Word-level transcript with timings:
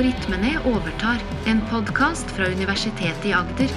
Algoritmene 0.00 0.54
overtar, 0.64 1.18
en 1.44 1.58
podkast 1.68 2.30
fra 2.32 2.46
Universitetet 2.48 3.24
i 3.28 3.34
Agder. 3.36 3.68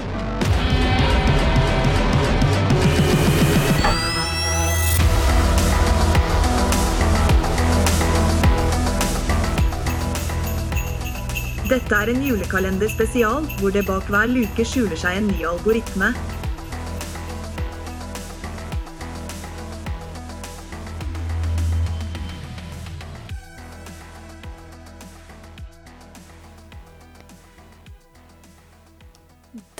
Dette 11.68 11.98
er 11.98 12.08
en 12.14 12.24
julekalender 12.24 12.88
spesial, 12.88 13.44
hvor 13.60 13.76
det 13.76 13.84
bak 13.84 14.08
hver 14.08 14.32
luke 14.32 14.64
skjuler 14.64 14.96
seg 14.96 15.20
en 15.20 15.28
ny 15.28 15.44
algoritme. 15.44 16.14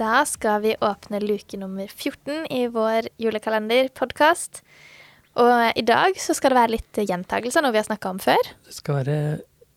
Da 0.05 0.21
skal 0.29 0.61
vi 0.65 0.75
åpne 0.85 1.21
luke 1.23 1.57
nummer 1.61 1.89
14 1.89 2.45
i 2.53 2.67
vår 2.73 3.07
julekalenderpodkast. 3.23 4.61
Og 5.41 5.79
i 5.79 5.85
dag 5.87 6.19
så 6.21 6.35
skal 6.37 6.53
det 6.53 6.59
være 6.61 6.75
litt 6.77 7.01
gjentagelser, 7.09 7.65
noe 7.65 7.73
vi 7.75 7.81
har 7.81 7.87
snakka 7.89 8.11
om 8.13 8.21
før. 8.23 8.51
Det 8.69 8.75
skal 8.77 8.99
være 9.01 9.17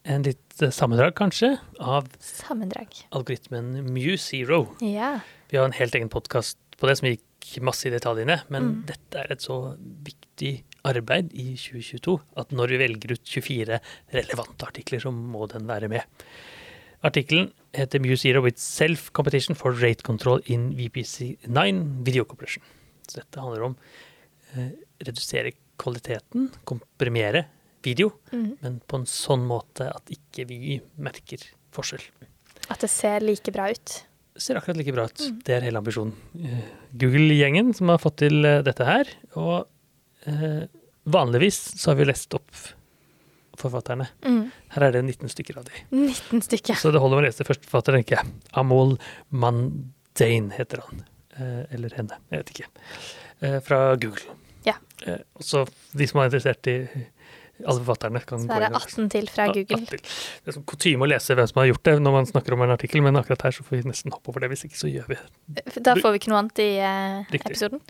en 0.08 0.26
litt 0.27 0.59
eh, 0.63 0.73
sammendrag, 0.73 1.16
kanskje, 1.18 1.54
av 1.80 2.09
Sammendrag. 2.23 2.99
algoritmen 3.16 3.71
MuZero. 3.88 4.66
Ja. 4.84 5.13
Vi 5.52 5.58
har 5.62 5.70
en 5.70 5.77
helt 5.80 5.95
egen 5.98 6.12
podkast 6.13 6.59
på 6.77 6.90
det 6.91 6.98
som 6.99 7.07
gikk 7.09 7.24
masse 7.63 7.87
i 7.87 7.93
detaljene, 7.93 8.41
men 8.52 8.68
Mm. 8.68 8.85
dette 8.91 9.24
er 9.24 9.32
et 9.32 9.41
så 9.48 9.77
viktig 10.05 10.63
arbeid 10.85 11.32
i 11.34 11.54
2022 11.55 12.20
at 12.37 12.52
når 12.52 12.68
vi 12.76 12.77
velger 12.84 13.15
ut 13.15 13.24
24 13.26 13.80
relevante 14.13 14.68
artikler, 14.68 14.99
så 14.99 15.12
må 15.13 15.48
den 15.52 15.65
være 15.68 15.87
med. 15.90 16.04
Artikkelen 17.05 17.51
heter 17.77 18.01
MuZero 18.01 18.41
with 18.41 18.57
self-competition 18.57 19.55
for 19.55 19.76
rate 19.77 20.03
control 20.03 20.41
in 20.45 20.71
VPC9 20.77 21.84
video 22.05 22.26
compression. 22.26 22.63
Så 23.07 23.21
dette 23.21 23.41
handler 23.41 23.70
om 23.70 23.77
eh, 24.55 24.71
redusere 25.05 25.53
kvaliteten, 25.77 26.49
komprimere 26.65 27.45
video, 27.85 28.12
mm. 28.31 28.49
men 28.63 28.79
på 28.90 29.01
en 29.01 29.05
sånn 29.09 29.45
måte 29.48 29.91
at 29.93 30.09
ikke 30.13 30.48
vi 30.49 30.79
merker 30.99 31.43
forskjell. 31.75 32.03
At 32.73 32.81
det 32.84 32.90
ser 32.91 33.23
like 33.23 33.53
bra 33.53 33.70
ut. 33.71 33.99
ser 34.37 34.57
akkurat 34.59 34.77
like 34.77 34.93
bra 34.93 35.07
ut. 35.07 35.21
Det 35.45 35.53
er 35.55 35.63
hele 35.65 35.79
ambisjonen. 35.81 36.13
Eh, 36.37 36.65
Google-gjengen 36.99 37.71
som 37.77 37.93
har 37.93 38.01
fått 38.01 38.20
til 38.25 38.45
eh, 38.45 38.63
dette 38.65 38.85
her. 38.85 39.09
Og 39.40 39.65
eh, 40.29 40.65
vanligvis 41.09 41.57
så 41.77 41.91
har 41.91 42.01
vi 42.01 42.09
lest 42.09 42.34
opp 42.37 42.51
forfatterne. 43.60 44.08
Mm. 44.26 44.41
Her 44.76 44.88
er 44.88 44.98
det 44.98 45.04
19 45.05 45.34
stykker 45.34 45.60
av 45.62 45.68
de. 45.68 45.84
19 45.91 46.44
stykker. 46.46 46.80
Så 46.80 46.94
det 46.94 47.02
holder 47.04 47.20
med 47.20 47.26
å 47.26 47.30
lese 47.30 47.48
første 47.48 47.68
forfatter, 47.68 47.98
tenker 47.99 48.20
jeg. 48.20 48.34
Amol 48.60 48.98
Mandane 49.30 50.55
heter 50.58 50.84
han. 50.86 51.05
Eh, 51.38 51.64
eller 51.77 51.94
henne, 51.98 52.18
jeg 52.32 52.44
vet 52.44 52.55
ikke. 52.55 52.72
Eh, 53.41 53.60
fra 53.66 53.82
Google. 53.96 54.38
Ja. 54.66 54.77
Eh, 55.05 55.22
så 55.40 55.66
de 55.98 56.08
som 56.10 56.22
er 56.22 56.32
interessert 56.32 56.70
i 56.72 56.80
alle 57.66 57.82
forfatterne, 57.82 58.22
kan 58.26 58.41
Så 58.41 58.48
gå 58.48 58.54
er 58.54 58.66
det 58.66 58.70
inn 58.70 58.80
18 58.80 59.10
til 59.14 59.30
fra 59.34 59.48
Google. 59.49 59.86
Til. 59.90 60.02
Det 60.02 60.52
er 60.52 60.58
sånn 60.58 60.66
kutyme 60.70 61.08
å 61.08 61.10
lese 61.10 61.38
hvem 61.38 61.48
som 61.49 61.62
har 61.64 61.70
gjort 61.71 61.86
det 61.90 61.96
når 62.05 62.18
man 62.20 62.30
snakker 62.30 62.54
om 62.54 62.66
en 62.66 62.74
artikkel, 62.76 63.02
men 63.05 63.18
akkurat 63.18 63.48
her 63.48 63.55
så 63.55 63.66
får 63.66 63.80
vi 63.80 63.90
nesten 63.90 64.14
hoppe 64.14 64.34
over 64.34 64.46
det. 64.46 64.52
Hvis 64.53 64.68
ikke 64.69 64.81
så 64.81 64.92
gjør 64.92 65.08
vi 65.09 65.18
det. 65.18 65.66
Da 65.81 65.96
får 65.97 66.14
vi 66.14 66.22
ikke 66.22 66.34
noe 66.34 66.44
annet 66.44 66.62
i 66.62 66.69
eh, 66.78 67.40
episoden. 67.40 67.81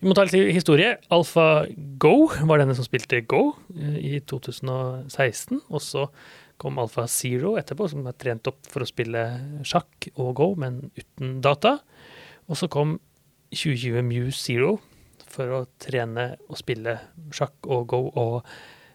Vi 0.00 0.08
må 0.10 0.16
ta 0.16 0.26
litt 0.26 0.52
historie. 0.52 0.96
Alfa 1.14 1.66
Go 2.00 2.28
var 2.48 2.60
denne 2.60 2.76
som 2.76 2.84
spilte 2.84 3.22
Go 3.24 3.54
eh, 3.72 3.96
i 3.96 4.18
2016. 4.20 5.62
Og 5.70 5.80
så 5.82 6.06
kom 6.60 6.80
Alfa 6.80 7.06
Zero 7.08 7.54
etterpå, 7.60 7.88
som 7.92 8.04
er 8.08 8.16
trent 8.20 8.48
opp 8.50 8.60
for 8.68 8.84
å 8.84 8.88
spille 8.88 9.24
sjakk 9.66 10.10
og 10.14 10.34
Go, 10.40 10.50
men 10.60 10.82
uten 10.98 11.38
data. 11.44 11.78
Og 12.46 12.60
så 12.60 12.68
kom 12.72 12.98
2020 13.56 14.04
Muse 14.04 14.40
Zero 14.40 14.76
for 15.32 15.52
å 15.52 15.64
trene 15.82 16.34
og 16.46 16.60
spille 16.60 16.98
sjakk 17.34 17.68
og 17.68 17.88
Go 17.92 18.02
og 18.12 18.36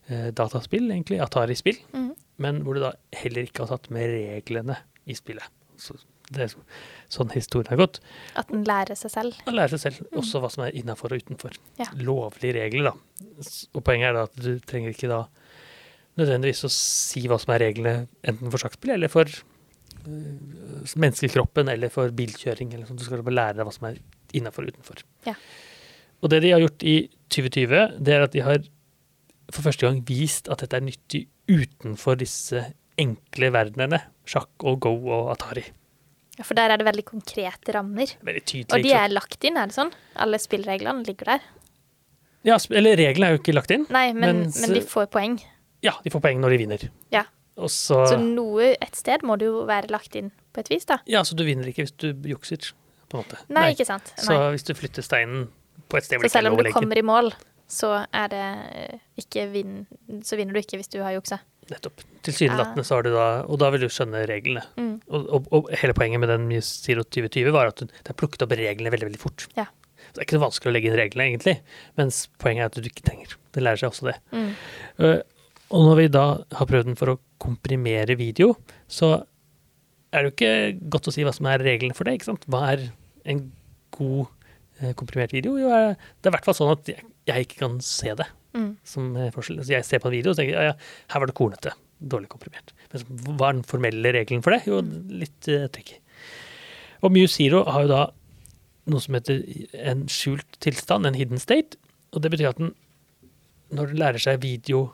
eh, 0.07 0.29
dataspill, 0.37 0.89
egentlig. 0.93 1.21
Atari-spill. 1.23 1.81
Mm. 1.97 2.11
Men 2.41 2.61
hvor 2.65 2.77
du 2.77 2.85
da 2.85 2.93
heller 3.17 3.49
ikke 3.49 3.65
har 3.65 3.73
tatt 3.73 3.89
med 3.93 4.13
reglene 4.13 4.77
i 5.09 5.17
spillet. 5.17 5.49
Så 5.81 5.97
det 6.31 6.45
er 6.45 6.53
sånn 7.11 7.31
historien 7.35 7.69
har 7.73 7.79
gått. 7.81 7.99
At 8.39 8.51
den 8.51 8.63
lærer 8.67 8.97
seg 8.99 9.13
selv. 9.13 9.37
Man 9.47 9.57
lærer 9.57 9.75
seg 9.75 9.83
selv 9.83 10.19
også 10.21 10.41
hva 10.43 10.49
som 10.53 10.65
er 10.65 10.77
innafor 10.79 11.13
og 11.13 11.23
utenfor. 11.23 11.57
Ja. 11.79 11.89
Lovlige 11.99 12.55
regler, 12.57 12.91
da. 12.91 13.25
Og 13.75 13.83
poenget 13.83 14.11
er 14.11 14.17
da 14.17 14.25
at 14.29 14.37
du 14.39 14.53
trenger 14.67 14.95
ikke 14.95 15.11
da 15.11 15.25
nødvendigvis 16.19 16.65
å 16.67 16.71
si 16.73 17.25
hva 17.29 17.39
som 17.41 17.53
er 17.55 17.65
reglene 17.67 18.05
enten 18.27 18.51
for 18.51 18.63
sjakkspill 18.63 18.95
eller 18.97 19.11
for 19.11 19.29
uh, 19.31 20.95
menneskekroppen 20.95 21.71
eller 21.71 21.93
for 21.93 22.11
bilkjøring. 22.15 22.73
eller 22.75 22.87
sånt. 22.87 23.01
Du 23.01 23.07
skal 23.07 23.23
bare 23.23 23.37
lære 23.37 23.59
deg 23.59 23.67
hva 23.67 23.75
som 23.75 23.89
er 23.91 23.99
innafor 24.37 24.67
og 24.67 24.75
utenfor. 24.75 25.03
Ja. 25.27 25.35
Og 26.21 26.31
det 26.31 26.43
de 26.43 26.53
har 26.53 26.61
gjort 26.63 26.85
i 26.85 26.95
2020, 27.33 27.97
det 27.99 28.15
er 28.15 28.27
at 28.27 28.35
de 28.35 28.45
har 28.45 28.63
for 29.51 29.65
første 29.65 29.87
gang 29.87 29.99
vist 30.07 30.47
at 30.51 30.63
dette 30.63 30.77
er 30.77 30.85
nyttig 30.85 31.25
utenfor 31.51 32.19
disse 32.21 32.63
enkle 33.01 33.51
verdenene. 33.53 33.99
Sjakk 34.27 34.63
og 34.67 34.79
Go 34.85 34.93
og 35.11 35.31
Atari. 35.33 35.65
Ja, 36.41 36.45
For 36.47 36.57
der 36.57 36.73
er 36.73 36.81
det 36.81 36.87
veldig 36.87 37.03
konkrete 37.05 37.75
rammer. 37.77 38.09
Veldig 38.25 38.41
tydelig. 38.49 38.73
Og 38.73 38.85
de 38.85 38.93
er 38.97 39.11
lagt 39.13 39.45
inn, 39.45 39.59
er 39.61 39.69
det 39.69 39.75
sånn? 39.77 39.91
Alle 40.25 40.39
spillreglene 40.41 41.05
ligger 41.05 41.35
der? 41.35 41.43
Ja, 42.47 42.57
eller 42.73 42.97
reglene 42.97 43.29
er 43.29 43.35
jo 43.37 43.41
ikke 43.43 43.53
lagt 43.53 43.69
inn. 43.75 43.85
Nei, 43.93 44.07
men, 44.17 44.47
Mens- 44.47 44.57
men 44.63 44.73
de 44.73 44.81
får 44.81 45.11
poeng. 45.13 45.37
Ja, 45.85 45.93
de 46.01 46.09
får 46.13 46.23
poeng 46.25 46.41
når 46.41 46.55
de 46.55 46.57
vinner. 46.63 46.87
Ja. 47.13 47.23
Og 47.61 47.69
så, 47.69 47.99
Så 48.09 48.17
noe 48.17 48.71
et 48.81 48.95
sted 48.97 49.21
må 49.27 49.37
det 49.37 49.45
jo 49.51 49.65
være 49.69 49.91
lagt 49.93 50.15
inn 50.17 50.31
på 50.55 50.63
et 50.63 50.71
vis, 50.71 50.87
da. 50.89 50.97
Ja, 51.05 51.21
så 51.27 51.35
du 51.37 51.43
vinner 51.45 51.67
ikke 51.69 51.85
hvis 51.85 51.93
du 52.01 52.09
jukser, 52.31 52.71
på 53.11 53.19
en 53.19 53.23
måte. 53.25 53.37
Nei, 53.53 53.67
ikke 53.75 53.85
sant. 53.85 54.13
Så 54.17 54.33
hvis 54.55 54.65
du 54.65 54.73
flytter 54.73 55.05
steinen 55.05 55.49
på 55.91 55.99
et 55.99 56.07
sted 56.07 56.17
hvor 56.17 56.25
det 56.25 56.31
ikke 56.31 56.39
er 56.39 56.41
selv 56.41 56.53
om 56.55 56.63
du 56.63 56.71
kommer 56.73 56.97
i 56.97 57.05
mål, 57.05 57.33
så 57.69 57.91
er 58.11 58.27
det 58.33 58.45
ikke 59.21 59.45
vinn... 59.51 59.85
Så 60.25 60.39
vinner 60.39 60.55
du 60.57 60.61
ikke 60.63 60.79
hvis 60.81 60.89
du 60.89 61.01
har 61.03 61.13
juksa. 61.13 61.37
Nettopp. 61.71 62.03
Tilsynelatende 62.27 62.83
så 62.85 62.97
har 62.99 63.05
du 63.07 63.13
da 63.15 63.25
Og 63.49 63.57
da 63.61 63.69
vil 63.73 63.85
du 63.85 63.89
skjønne 63.89 64.21
reglene. 64.29 64.61
Mm. 64.77 64.93
Og, 65.09 65.27
og, 65.37 65.47
og 65.55 65.69
hele 65.81 65.95
poenget 65.97 66.21
med 66.21 66.29
den 66.29 66.49
Zero 66.65 67.05
2020 67.07 67.53
var 67.55 67.71
at 67.71 67.81
det 67.85 68.11
er 68.11 68.17
plukket 68.19 68.43
opp 68.45 68.53
reglene 68.59 68.91
veldig, 68.93 69.07
veldig 69.09 69.21
fort. 69.21 69.47
Ja. 69.57 69.65
Så 70.01 70.17
det 70.17 70.21
er 70.21 70.27
ikke 70.27 70.37
så 70.39 70.43
vanskelig 70.43 70.71
å 70.71 70.75
legge 70.75 70.89
inn 70.91 70.97
reglene, 70.99 71.27
egentlig. 71.31 71.55
Mens 71.99 72.23
poenget 72.41 72.65
er 72.65 72.71
at 72.71 72.79
du 72.83 72.89
ikke 72.91 73.05
trenger. 73.07 73.37
Det 73.55 73.63
lærer 73.63 73.79
seg 73.81 73.93
også 73.93 74.09
det. 74.11 74.17
Mm. 74.35 74.49
Eh, 75.07 75.19
Og 75.71 75.85
når 75.87 75.95
vi 76.01 76.07
da 76.11 76.25
har 76.59 76.67
prøvd 76.67 76.89
den 76.89 76.97
for 76.99 77.13
å 77.13 77.19
komprimere 77.39 78.17
video, 78.19 78.57
så 78.91 79.13
er 80.11 80.25
det 80.25 80.27
jo 80.27 80.33
ikke 80.35 80.89
godt 80.91 81.07
å 81.07 81.13
si 81.15 81.23
hva 81.23 81.31
som 81.33 81.47
er 81.47 81.63
reglene 81.63 81.95
for 81.95 82.03
det. 82.09 82.17
ikke 82.17 82.27
sant? 82.27 82.43
Hva 82.51 82.65
er 82.73 82.83
en 83.31 83.45
god 83.95 84.25
eh, 84.81 84.91
komprimert 84.99 85.31
video? 85.31 85.55
Jo, 85.61 85.71
det 85.71 86.27
er 86.27 86.33
i 86.33 86.35
hvert 86.35 86.49
fall 86.49 86.57
sånn 86.59 86.73
at 86.75 86.91
jeg, 86.91 87.05
jeg 87.31 87.47
ikke 87.47 87.61
kan 87.63 87.79
se 87.85 88.11
det 88.19 88.27
Mm. 88.51 88.71
som 88.83 89.15
eh, 89.15 89.31
forskjell. 89.31 89.61
Jeg 89.63 89.87
ser 89.87 90.01
på 90.03 90.09
en 90.09 90.17
video 90.17 90.33
og 90.33 90.39
tenker 90.39 90.57
ja, 90.57 90.71
ja, 90.71 90.75
her 91.13 91.23
var 91.23 91.31
det 91.31 91.37
kornete. 91.37 91.75
Dårlig 92.01 92.31
komprimert. 92.31 92.73
Men 92.91 93.03
så, 93.03 93.19
hva 93.29 93.51
er 93.51 93.59
den 93.59 93.67
formelle 93.67 94.13
regelen 94.15 94.43
for 94.43 94.55
det? 94.55 94.63
Jo, 94.67 94.81
litt 95.21 95.47
uh, 95.51 95.67
tricky. 95.71 95.99
Og 97.05 97.13
Mew 97.13 97.29
Zero 97.31 97.61
har 97.69 97.85
jo 97.85 97.91
da 97.91 98.01
noe 98.91 99.03
som 99.03 99.15
heter 99.15 99.43
en 99.77 100.07
skjult 100.11 100.57
tilstand, 100.63 101.07
en 101.07 101.17
hidden 101.17 101.41
state. 101.41 101.77
Og 102.11 102.23
det 102.23 102.33
betyr 102.33 102.49
at 102.51 102.59
den, 102.59 102.73
når 103.71 103.93
den 103.93 104.01
lærer 104.01 104.21
seg 104.21 104.41
video 104.43 104.89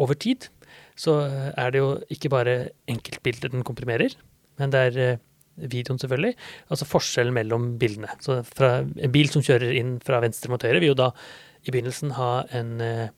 over 0.00 0.18
tid, 0.18 0.48
så 0.98 1.20
eh, 1.26 1.50
er 1.58 1.74
det 1.74 1.82
jo 1.82 1.90
ikke 2.12 2.30
bare 2.32 2.56
enkeltbilder 2.90 3.52
den 3.52 3.66
komprimerer, 3.66 4.14
men 4.60 4.74
det 4.74 4.82
er 4.88 4.98
eh, 5.02 5.22
videoen 5.56 6.00
selvfølgelig. 6.02 6.34
Altså 6.72 6.88
forskjellen 6.88 7.36
mellom 7.36 7.74
bildene. 7.80 8.14
Så 8.24 8.40
fra 8.48 8.76
en 8.84 9.14
bil 9.14 9.30
som 9.32 9.44
kjører 9.44 9.74
inn 9.78 9.98
fra 10.04 10.22
venstre 10.24 10.52
mot 10.52 10.62
høyre, 10.62 10.80
vil 10.80 10.92
jo 10.92 11.02
da 11.04 11.10
i 11.64 11.72
begynnelsen 11.72 12.14
ha 12.18 12.30
en 12.56 12.72
eh, 12.84 13.12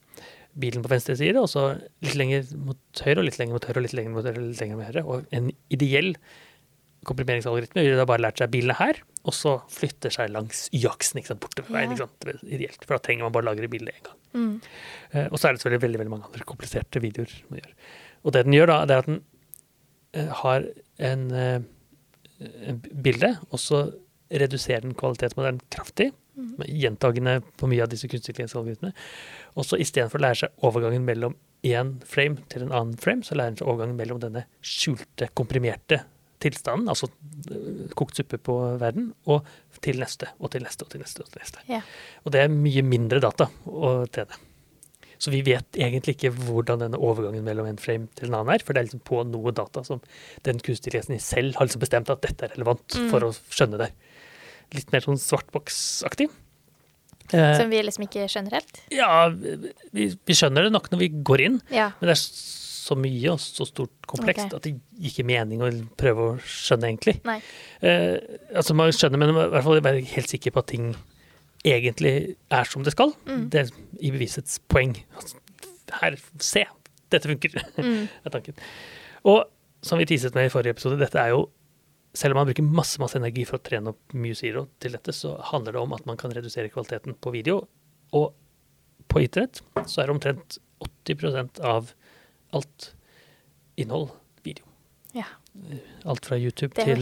bilen 0.56 0.84
på 0.84 0.90
venstre 0.92 1.16
side, 1.18 1.36
og 1.40 1.48
så 1.52 1.68
litt 2.04 2.16
lenger 2.18 2.48
mot 2.56 3.04
høyre, 3.04 3.20
og 3.20 3.26
litt 3.28 3.38
lenger 3.40 3.56
mot 3.56 3.68
høyre, 3.68 3.80
og 3.80 3.86
litt 3.86 3.96
lenger 3.96 4.14
mot 4.14 4.28
høyre, 4.28 4.40
og 4.40 4.50
litt 4.50 4.62
lenger 4.62 4.78
mot 4.78 4.88
høyre. 4.88 5.06
Og 5.06 5.36
en 5.36 5.50
ideell 5.74 6.14
komprimeringsalgoritme 7.06 7.84
ville 7.84 7.98
da 7.98 8.06
bare 8.08 8.24
lært 8.24 8.40
seg 8.40 8.50
bilene 8.52 8.76
her, 8.78 8.98
og 9.26 9.34
så 9.34 9.56
flytter 9.72 10.12
seg 10.14 10.32
langs 10.34 10.66
y-aksen, 10.74 11.22
bortover 11.42 11.74
veien. 11.74 11.94
Ikke 11.94 12.06
sant? 12.06 12.42
Ideelt, 12.42 12.82
for 12.82 12.96
da 12.96 13.02
trenger 13.04 13.26
man 13.26 13.34
bare 13.36 13.48
lagre 13.50 13.70
bildet 13.70 13.94
én 13.94 14.08
gang. 14.08 14.18
Mm. 14.36 14.50
Eh, 15.12 15.28
og 15.30 15.38
så 15.38 15.48
er 15.48 15.54
det 15.54 15.62
selvfølgelig 15.62 15.84
veldig, 15.86 16.00
veldig 16.02 16.14
mange 16.14 16.28
andre 16.30 16.48
kompliserte 16.48 17.02
videoer 17.04 17.32
man 17.50 17.62
gjør. 17.62 17.72
Og 18.26 18.34
det 18.34 18.44
den 18.46 18.56
gjør 18.56 18.72
da, 18.72 18.78
det 18.88 18.96
er 18.96 19.04
at 19.04 19.10
den 19.10 19.20
eh, 20.16 20.32
har 20.42 20.68
en, 21.10 21.26
eh, 21.42 21.58
en 22.40 22.80
bilde, 23.04 23.36
og 23.50 23.62
så 23.62 23.86
reduserer 24.30 24.84
den 24.84 24.96
kvalitetsmodellen 24.98 25.62
kraftig, 25.72 26.12
med 26.36 26.68
gjentagende 26.68 27.38
på 27.56 27.68
mye 27.70 27.84
av 27.84 27.88
disse 27.88 28.08
kunstig 28.12 28.34
intelligens-algoritmene. 28.34 28.92
Og 29.56 29.64
så 29.64 29.78
istedenfor 29.80 30.20
å 30.20 30.24
lære 30.26 30.40
seg 30.42 30.66
overgangen 30.68 31.06
mellom 31.06 31.36
én 31.64 31.94
frame 32.04 32.44
til 32.52 32.66
en 32.66 32.74
annen 32.74 32.98
frame, 33.00 33.24
så 33.24 33.38
lærer 33.38 33.54
den 33.54 33.62
seg 33.62 33.70
overgangen 33.70 33.96
mellom 33.96 34.20
denne 34.20 34.44
skjulte, 34.60 35.30
komprimerte 35.38 36.02
tilstanden, 36.44 36.90
altså 36.92 37.08
eh, 37.48 37.86
kokt 37.96 38.20
suppe 38.20 38.38
på 38.42 38.56
verden, 38.80 39.08
og 39.32 39.46
til 39.84 40.02
neste, 40.02 40.28
og 40.36 40.52
til 40.52 40.66
neste, 40.66 40.84
og 40.84 40.92
til 40.92 41.00
neste. 41.00 41.24
Og 41.24 41.32
til 41.32 41.44
neste. 41.44 41.64
Ja. 41.70 41.80
Og 42.24 42.36
det 42.36 42.44
er 42.44 42.52
mye 42.52 42.84
mindre 42.84 43.22
data 43.24 43.48
å 43.64 43.96
trene. 44.12 44.36
Så 45.18 45.30
vi 45.32 45.40
vet 45.46 45.78
egentlig 45.80 46.16
ikke 46.16 46.30
hvordan 46.34 46.78
denne 46.82 46.98
overgangen 47.00 47.44
mellom 47.46 47.66
en 47.70 47.78
frame 47.80 48.08
til 48.18 48.28
en 48.28 48.34
annen 48.40 48.54
er, 48.54 48.64
for 48.64 48.72
det 48.76 48.82
er 48.82 48.88
liksom 48.90 49.00
på 49.08 49.22
noe 49.30 49.52
data 49.56 49.82
som 49.86 50.00
den 50.44 50.58
kunstige 50.60 50.92
intelligensen 50.98 51.20
selv 51.24 51.56
har 51.56 51.66
liksom 51.70 51.80
bestemt 51.80 52.10
at 52.12 52.20
dette 52.26 52.44
er 52.44 52.52
relevant 52.56 52.98
Mm. 52.98 53.08
for 53.10 53.20
å 53.20 53.30
skjønne 53.50 53.78
det. 53.78 53.90
Litt 54.74 54.92
mer 54.92 55.00
sånn 55.00 55.16
svartboksaktig. 55.22 56.28
Eh, 57.32 57.56
Som 57.58 57.70
vi 57.70 57.80
liksom 57.82 58.04
ikke 58.06 58.28
skjønner 58.30 58.52
helt. 58.60 58.82
ja, 58.90 59.28
vi, 59.30 60.12
vi 60.14 60.34
skjønner 60.36 60.62
det 60.68 60.72
nok 60.72 60.90
når 60.92 60.98
vi 60.98 61.08
går 61.08 61.40
inn, 61.40 61.60
Ja. 61.70 61.88
men 62.00 62.08
det 62.12 62.14
er 62.18 62.22
så 62.22 62.94
mye 62.94 63.32
og 63.32 63.40
så 63.42 63.66
stort 63.66 63.90
komplekst 64.06 64.52
okay. 64.52 64.56
at 64.56 64.62
det 64.62 64.74
gir 65.00 65.10
ikke 65.10 65.24
mening 65.26 65.58
å 65.64 65.70
prøve 65.98 66.18
å 66.22 66.38
skjønne, 66.38 66.86
egentlig. 66.92 67.16
Nei. 67.24 67.40
Eh, 67.82 68.20
altså 68.54 68.74
Man 68.78 68.92
skjønner, 68.94 69.18
men 69.18 69.30
i 69.30 69.32
hvert 69.50 69.64
fall 69.64 69.80
være 69.80 70.04
helt 70.04 70.28
sikker 70.30 70.52
på 70.54 70.58
at 70.62 70.66
ting 70.68 70.94
egentlig 71.64 72.36
er 72.52 72.64
som 72.68 72.82
det 72.86 72.92
skal. 72.94 73.12
Mm. 73.26 73.48
Det 73.50 73.60
er 73.60 73.70
i 74.00 74.10
bevisets 74.14 74.58
poeng. 74.68 74.96
Her, 76.00 76.16
se! 76.42 76.64
Dette 77.10 77.28
funker, 77.30 77.54
Mm. 77.78 78.08
er 78.26 78.30
tanken. 78.34 78.54
Og 79.24 79.44
som 79.82 79.98
vi 80.00 80.06
teaset 80.10 80.34
med 80.34 80.46
i 80.48 80.52
forrige 80.52 80.74
episode, 80.74 80.98
dette 80.98 81.18
er 81.22 81.28
jo 81.34 81.44
selv 82.16 82.32
om 82.32 82.40
man 82.40 82.46
bruker 82.48 82.64
masse 82.64 82.98
masse 82.98 83.18
energi 83.18 83.44
for 83.44 83.58
å 83.58 83.62
trene 83.62 83.92
opp 83.92 84.14
Muse 84.16 84.40
Zero 84.40 84.66
til 84.80 84.94
dette, 84.96 85.12
så 85.12 85.34
handler 85.52 85.72
det 85.76 85.80
om 85.82 85.92
at 85.92 86.06
man 86.08 86.16
kan 86.16 86.32
redusere 86.32 86.70
kvaliteten 86.72 87.14
på 87.20 87.30
video. 87.34 87.60
Og 88.16 88.32
på 89.12 89.20
internett 89.22 89.60
så 89.86 90.00
er 90.02 90.08
det 90.08 90.14
omtrent 90.16 90.56
80% 91.06 91.60
av 91.62 91.92
alt 92.56 92.94
innhold 93.76 94.10
video. 94.46 94.64
Ja. 95.14 95.26
Alt 96.08 96.24
fra 96.26 96.38
YouTube 96.40 96.72
til, 96.74 96.96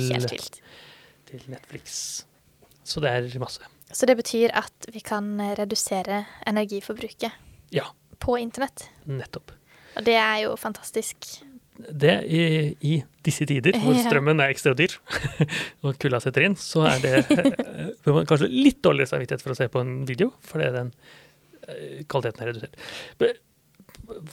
til 1.30 1.46
Netflix. 1.48 2.24
Så 2.84 3.00
det 3.00 3.10
er 3.14 3.38
masse. 3.42 3.62
Så 3.94 4.08
det 4.10 4.16
betyr 4.18 4.52
at 4.58 4.88
vi 4.92 5.02
kan 5.04 5.34
eh, 5.40 5.54
redusere 5.58 6.24
energiforbruket 6.50 7.30
Ja, 7.74 7.86
på 8.18 8.36
internett. 8.40 8.88
nettopp. 9.06 9.52
Og 9.94 10.06
det 10.06 10.16
er 10.18 10.38
jo 10.44 10.56
fantastisk. 10.58 11.28
Det 11.74 12.14
i, 12.30 12.42
i 12.86 12.94
disse 13.26 13.46
tider 13.46 13.78
hvor 13.82 13.94
strømmen 14.06 14.42
er 14.42 14.52
ekstra 14.54 14.74
dyr 14.78 14.94
og 15.84 15.98
kulda 16.02 16.20
setter 16.22 16.46
inn, 16.48 16.56
så 16.58 16.84
er 16.90 17.02
det 17.02 17.14
eh, 17.38 18.20
kanskje 18.26 18.50
litt 18.50 18.82
dårligere 18.82 19.14
samvittighet 19.14 19.42
for 19.46 19.54
å 19.54 19.58
se 19.58 19.70
på 19.70 19.82
en 19.82 19.96
video, 20.08 20.32
fordi 20.46 20.70
den 20.74 20.92
eh, 21.68 22.02
kvaliteten 22.10 22.42
er 22.44 22.52
redusert. 22.52 22.78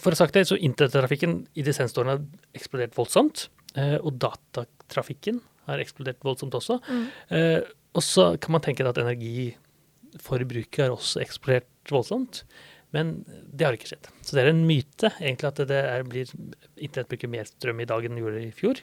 For 0.02 0.12
å 0.12 0.18
sagt 0.18 0.36
det, 0.36 0.48
så 0.50 0.58
internettrafikken 0.58 1.44
i 1.54 1.64
de 1.66 1.74
seneste 1.74 2.02
årene 2.02 2.18
har 2.18 2.58
eksplodert 2.58 2.98
voldsomt. 2.98 3.46
Og 4.04 4.18
datatrafikken 4.20 5.38
har 5.70 5.80
eksplodert 5.80 6.20
voldsomt 6.28 6.58
også. 6.58 6.76
Mm. 6.90 7.06
Og 7.98 8.06
så 8.06 8.32
kan 8.42 8.56
man 8.56 8.64
tenke 8.64 8.86
at 8.88 9.00
energiforbruket 9.02 10.86
har 10.86 10.94
også 10.96 11.24
eksplodert 11.24 11.68
voldsomt. 11.92 12.44
Men 12.92 13.14
det 13.48 13.64
har 13.64 13.76
ikke 13.76 13.88
skjedd. 13.88 14.10
Så 14.20 14.36
det 14.36 14.44
er 14.44 14.50
en 14.52 14.66
myte 14.68 15.14
egentlig 15.22 15.48
at 15.48 15.60
det 15.70 15.78
er, 15.80 16.04
blir, 16.08 16.32
internett 16.76 17.10
bruker 17.14 17.32
mer 17.32 17.48
strøm 17.48 17.80
i 17.80 17.88
dag 17.88 18.04
enn 18.04 18.18
det 18.18 18.24
gjorde 18.24 18.42
i 18.44 18.52
fjor. 18.56 18.82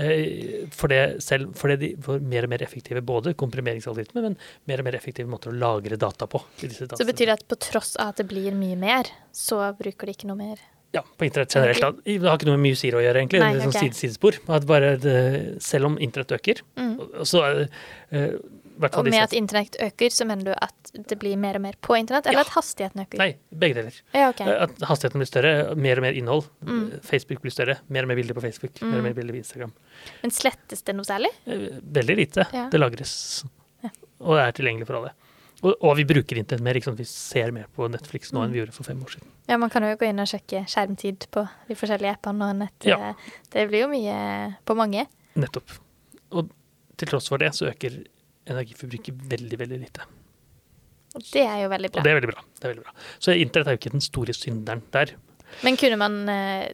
Eh, 0.00 0.70
For 0.72 0.92
det 0.92 1.20
selv, 1.24 1.52
fordi 1.60 1.76
de 1.82 1.90
får 2.00 2.24
mer 2.32 2.48
og 2.48 2.52
mer 2.54 2.64
effektive 2.64 3.04
både 3.04 3.34
komprimeringsalgoritmer, 3.36 4.24
men 4.24 4.38
mer 4.70 4.80
og 4.80 4.88
mer 4.88 4.96
effektive 4.96 5.28
måter 5.28 5.52
å 5.52 5.58
lagre 5.58 6.00
data 6.00 6.28
på. 6.32 6.40
Så 6.64 7.08
betyr 7.08 7.28
det 7.28 7.36
at 7.36 7.48
på 7.48 7.60
tross 7.60 7.92
av 8.00 8.14
at 8.14 8.22
det 8.22 8.28
blir 8.32 8.56
mye 8.56 8.78
mer, 8.80 9.12
så 9.36 9.60
bruker 9.76 10.08
de 10.08 10.16
ikke 10.16 10.32
noe 10.32 10.40
mer? 10.40 10.64
Ja, 10.92 11.00
på 11.18 11.24
internett 11.24 11.54
generelt. 11.54 11.80
Da. 11.80 11.90
Det 12.04 12.20
har 12.20 12.36
ikke 12.36 12.46
noe 12.50 12.58
med 12.58 12.66
mye 12.68 12.76
sider 12.76 12.98
å 12.98 13.02
gjøre, 13.02 13.20
egentlig. 13.22 13.40
Nei, 13.40 13.52
det 13.54 13.62
er 13.62 13.70
sånn 13.70 13.76
okay. 13.80 13.94
sidespor. 13.96 14.36
At 14.52 14.66
bare 14.68 14.96
det, 15.00 15.62
selv 15.64 15.86
om 15.88 15.94
internett 15.98 16.34
øker, 16.36 16.60
Mm. 16.76 16.98
så 17.24 17.40
er 17.46 17.54
det 17.54 17.70
i 18.12 18.78
hvert 18.82 18.92
fall 18.92 19.00
Og 19.00 19.04
med 19.04 19.12
disse- 19.14 19.22
at 19.24 19.32
internett 19.32 19.76
øker, 19.80 20.10
så 20.12 20.26
mener 20.26 20.44
du 20.44 20.52
at 20.52 20.92
det 21.08 21.18
blir 21.18 21.36
mer 21.38 21.54
og 21.56 21.62
mer 21.62 21.72
på 21.80 21.96
internett, 21.96 22.26
eller 22.26 22.40
Ja. 22.40 22.44
at 22.44 22.52
hastigheten 22.56 23.00
øker? 23.06 23.16
Nei, 23.18 23.36
begge 23.54 23.74
deler. 23.74 23.94
Ja, 24.12 24.28
ok. 24.28 24.40
Eh, 24.42 24.62
At 24.64 24.76
hastigheten 24.80 25.20
blir 25.20 25.26
større, 25.32 25.74
mer 25.76 25.96
og 25.96 26.02
mer 26.02 26.12
innhold. 26.12 26.44
Mm. 26.64 27.00
Facebook 27.02 27.40
blir 27.40 27.52
større, 27.52 27.78
mer 27.88 28.02
og 28.02 28.08
mer 28.08 28.16
bilder 28.16 28.34
på 28.34 28.42
Facebook, 28.42 28.82
mer 28.82 28.98
og 28.98 29.00
Mm. 29.00 29.02
mer 29.04 29.12
bilder 29.14 29.32
på 29.32 29.38
Instagram. 29.44 29.72
Men 30.22 30.30
slettes 30.30 30.82
det 30.84 30.94
noe 30.96 31.04
særlig? 31.04 31.30
Eh, 31.46 31.80
Veldig 31.80 32.16
lite. 32.16 32.46
Ja. 32.52 32.68
Det 32.68 32.78
lagres. 32.80 33.44
Og 34.20 34.36
det 34.36 34.44
er 34.44 34.52
tilgjengelig 34.62 34.86
for 34.86 34.96
alle. 34.96 35.12
Og, 35.62 35.76
og 35.78 35.96
vi 35.96 36.04
bruker 36.08 36.38
internett 36.40 36.64
mer. 36.66 36.78
Vi 36.98 37.04
ser 37.06 37.52
mer 37.54 37.68
på 37.76 37.86
Netflix 37.90 38.32
nå 38.34 38.40
Mm. 38.40 38.44
enn 38.48 38.52
vi 38.52 38.58
gjorde 38.62 38.72
for 38.74 38.84
fem 38.88 38.98
år 39.04 39.12
siden. 39.14 39.28
Ja, 39.48 39.56
man 39.62 39.70
kan 39.70 39.82
jo 39.86 39.94
gå 39.96 40.08
inn 40.08 40.18
og 40.18 40.26
sjekke 40.26 40.64
skjermtid 40.66 41.28
på 41.30 41.44
de 41.68 41.74
forskjellige 41.78 42.16
appene 42.16 42.48
og 42.50 42.56
nett. 42.64 42.84
Ja. 42.88 43.14
Det 43.52 43.68
blir 43.70 43.84
jo 43.84 43.88
mye 43.92 44.56
på 44.66 44.74
mange. 44.76 45.06
Nettopp. 45.38 45.70
Og 46.32 46.50
til 46.98 47.08
tross 47.08 47.28
for 47.30 47.38
det 47.38 47.52
så 47.54 47.68
øker 47.70 48.00
energiforbruket 48.50 49.14
veldig, 49.30 49.58
veldig 49.60 49.78
lite. 49.84 50.02
Og 51.14 51.22
det 51.32 51.44
er 51.46 51.62
jo 51.62 51.68
veldig 51.70 51.90
Og 51.90 51.94
bra. 51.94 52.02
det 52.02 52.10
er 52.10 52.18
veldig 52.20 52.32
bra. 52.32 52.42
Det 52.58 52.64
er 52.64 52.72
veldig 52.74 52.84
bra. 52.86 52.92
Så 53.20 53.34
internett 53.38 53.68
er 53.68 53.76
jo 53.76 53.80
ikke 53.82 53.92
den 53.94 54.00
store 54.04 54.32
synderen 54.34 54.82
der. 54.90 55.14
Men 55.62 55.76
kunne 55.76 55.98
man 56.00 56.28
eh, 56.32 56.72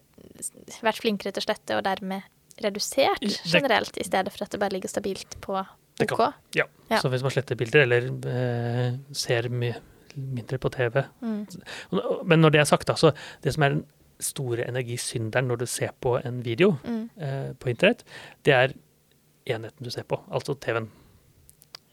vært 0.80 1.00
flinkere 1.02 1.32
til 1.34 1.42
å 1.42 1.46
slette 1.48 1.76
og 1.76 1.84
dermed 1.84 2.22
redusert 2.62 3.22
generelt, 3.44 3.96
i 4.00 4.04
stedet 4.06 4.32
for 4.32 4.44
at 4.46 4.50
det 4.54 4.60
bare 4.62 4.74
ligger 4.74 4.88
stabilt 4.90 5.36
på 5.44 5.58
Det 5.98 6.10
OK? 6.12 6.16
kan. 6.18 6.32
Ja. 6.54 6.64
Ja. 6.90 7.00
Så 7.02 7.08
hvis 7.12 7.22
man 7.22 7.30
sletter 7.34 7.56
bilder 7.58 7.82
eller 7.86 8.08
eh, 8.30 8.98
ser 9.12 9.48
mye 9.50 9.76
mindre 10.18 10.58
på 10.58 10.70
TV 10.74 11.04
Mm. 11.22 11.46
Men 12.26 12.40
når 12.40 12.50
det 12.54 12.60
er 12.60 12.64
sagt, 12.70 12.86
da, 12.88 12.94
så 12.98 13.12
det 13.44 13.52
som 13.54 13.62
er 13.62 13.68
den 13.76 13.84
store 14.20 14.64
energisynderen 14.66 15.46
når 15.46 15.58
du 15.60 15.66
ser 15.66 15.92
på 16.02 16.16
en 16.24 16.40
video 16.44 16.76
Mm. 16.84 17.10
eh, 17.20 17.52
på 17.54 17.68
internett, 17.70 18.02
det 18.44 18.54
er 18.54 18.72
enheten 19.46 19.84
du 19.84 19.90
ser 19.90 20.02
på, 20.02 20.18
altså 20.30 20.54
TV-en. 20.60 20.88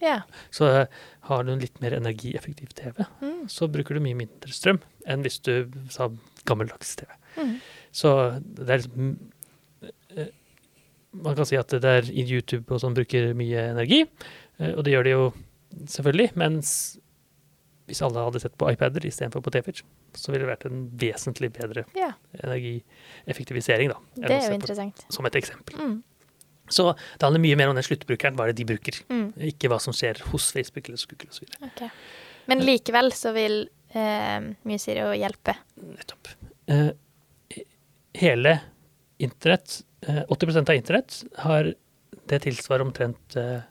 Ja. 0.02 0.22
Så 0.51 0.66
eh, 0.68 0.88
har 1.30 1.44
du 1.44 1.51
en 1.54 1.60
litt 1.62 1.80
mer 1.81 1.94
energieffektiv 1.98 2.74
TV, 2.75 3.06
Mm. 3.22 3.48
så 3.50 3.68
bruker 3.72 3.96
du 3.96 4.01
mye 4.01 4.16
mindre 4.18 4.51
strøm 4.51 4.81
enn 5.08 5.22
hvis 5.24 5.40
du 5.42 5.69
sa 5.90 6.10
gammeldags 6.46 6.96
TV. 6.96 7.08
Mm. 7.38 7.56
Så 7.92 8.42
det 8.42 8.69
er 8.69 8.78
liksom 8.84 9.18
Man 11.24 11.36
kan 11.38 11.46
si 11.48 11.56
at 11.60 11.72
det 11.72 11.84
er 11.86 12.10
YouTube 12.12 12.72
og 12.76 12.82
sånn 12.84 12.96
bruker 12.98 13.32
mye 13.38 13.70
energi, 13.72 14.02
eh, 14.60 14.74
og 14.76 14.84
det 14.84 14.92
gjør 14.94 15.04
det 15.08 15.14
jo 15.16 15.26
selvfølgelig, 15.96 16.30
mens 16.36 16.74
hvis 17.86 18.02
alle 18.02 18.18
hadde 18.26 18.40
sett 18.42 18.56
på 18.58 18.66
iPader 18.72 19.04
istedenfor 19.06 19.44
på 19.46 19.52
TV-er, 19.54 19.84
så 20.18 20.32
ville 20.34 20.42
det 20.46 20.50
vært 20.50 20.66
en 20.66 20.86
vesentlig 20.98 21.52
bedre 21.54 21.84
ja. 21.96 22.12
energieffektivisering, 22.42 23.92
da. 23.94 23.98
Det 24.16 24.26
er 24.32 24.40
jo 24.40 24.44
jo 24.46 24.50
på- 24.50 24.60
interessant. 24.60 25.06
Som 25.14 25.26
et 25.30 25.36
eksempel. 25.38 25.78
Mm. 25.78 26.04
Så 26.68 26.88
det 26.96 27.22
handler 27.22 27.44
mye 27.44 27.56
mer 27.60 27.70
om 27.70 27.76
den 27.78 27.86
sluttbrukeren, 27.86 28.36
hva 28.36 28.48
det 28.50 28.56
de 28.58 28.66
bruker, 28.66 29.04
Mm. 29.10 29.34
ikke 29.38 29.70
hva 29.70 29.80
som 29.80 29.94
skjer 29.94 30.18
hos 30.32 30.51
Facebook 30.51 30.89
eller 30.89 30.98
Google 31.08 31.30
osv. 31.30 31.46
ok. 31.62 31.92
Men 32.48 32.60
likevel 32.66 33.12
så 33.13 33.34
vil 33.34 33.70
eh, 33.94 34.39
Musiro 34.66 35.12
hjelpe. 35.13 35.56
Nettopp. 35.78 36.28
Eh, 36.68 36.92
hele 38.16 38.62
internett, 39.19 39.81
eh, 40.07 40.24
80% 40.29 40.69
av 40.69 40.75
internett, 40.75 41.24
har 41.38 41.74
det 42.27 42.39
tilsvarer 42.43 42.81
omtrent 42.86 43.36
eh, 43.39 43.62